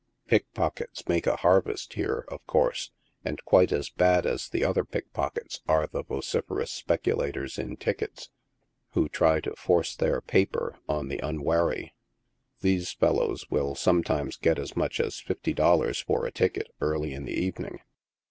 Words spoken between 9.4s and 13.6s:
force their" paper" on the unwary. These fellows